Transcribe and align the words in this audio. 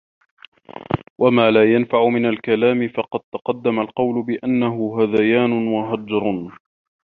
وَمَا 1.21 1.51
لَا 1.51 1.73
يَنْفَعُ 1.75 2.07
مِنْ 2.09 2.25
الْكَلَامِ 2.25 2.87
فَقَدْ 2.87 3.19
تَقَدَّمَ 3.33 3.79
الْقَوْلُ 3.79 4.23
بِأَنَّهُ 4.25 5.03
هَذَيَانٌ 5.03 5.67
وَهَجْرٌ 5.67 6.51